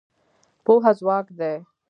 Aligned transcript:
پوهه 0.65 0.91
ځواک 0.99 1.27
دی. 1.39 1.55